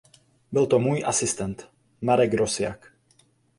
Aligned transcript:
Byl 0.51 0.65
to 0.65 0.79
můj 0.79 1.03
asistent 1.05 1.69
Marek 2.01 2.33
Rosiak. 2.33 2.93